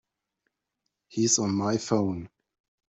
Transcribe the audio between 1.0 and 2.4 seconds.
He's on my phone.